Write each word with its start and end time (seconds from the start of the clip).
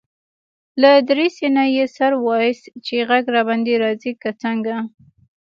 له 0.81 0.91
دريڅې 1.09 1.47
نه 1.55 1.63
يې 1.75 1.85
سر 1.95 2.13
واېست 2.25 2.65
چې 2.85 2.95
غږ 3.09 3.25
له 3.35 3.41
باندي 3.47 3.75
راځي 3.83 4.11
که 4.21 4.29
څنګه. 4.43 4.75